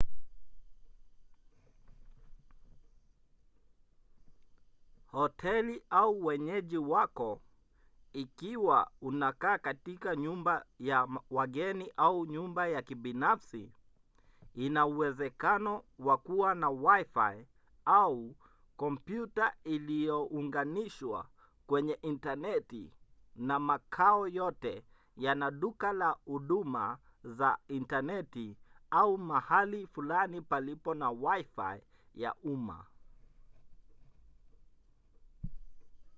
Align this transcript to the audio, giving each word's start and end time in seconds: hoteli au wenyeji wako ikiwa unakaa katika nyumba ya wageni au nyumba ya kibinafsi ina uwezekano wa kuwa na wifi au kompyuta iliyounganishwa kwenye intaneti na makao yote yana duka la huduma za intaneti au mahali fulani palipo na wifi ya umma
hoteli 5.11 5.81
au 5.89 6.25
wenyeji 6.25 6.77
wako 6.77 7.41
ikiwa 8.13 8.91
unakaa 9.01 9.57
katika 9.57 10.15
nyumba 10.15 10.65
ya 10.79 11.07
wageni 11.31 11.91
au 11.97 12.25
nyumba 12.25 12.67
ya 12.67 12.81
kibinafsi 12.81 13.71
ina 14.55 14.85
uwezekano 14.85 15.83
wa 15.99 16.17
kuwa 16.17 16.55
na 16.55 16.69
wifi 16.69 17.45
au 17.85 18.35
kompyuta 18.77 19.53
iliyounganishwa 19.63 21.27
kwenye 21.67 21.93
intaneti 22.01 22.91
na 23.35 23.59
makao 23.59 24.27
yote 24.27 24.83
yana 25.17 25.51
duka 25.51 25.93
la 25.93 26.15
huduma 26.25 26.97
za 27.23 27.57
intaneti 27.67 28.57
au 28.91 29.17
mahali 29.17 29.87
fulani 29.87 30.41
palipo 30.41 30.93
na 30.93 31.11
wifi 31.11 31.83
ya 32.15 32.33
umma 32.35 32.85